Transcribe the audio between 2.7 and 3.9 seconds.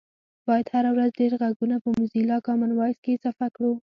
وایس کې اضافه کړو